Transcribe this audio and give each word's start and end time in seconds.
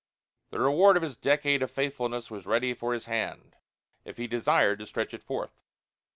The 0.49 0.57
reward 0.59 0.97
of 0.97 1.03
his 1.03 1.15
decade 1.15 1.61
of 1.61 1.69
faithfulness 1.69 2.31
was 2.31 2.47
ready 2.47 2.73
for 2.73 2.95
his 2.95 3.05
hand 3.05 3.55
if 4.03 4.17
he 4.17 4.25
desired 4.25 4.79
to 4.79 4.87
stretch 4.87 5.13
it 5.13 5.21
forth. 5.21 5.61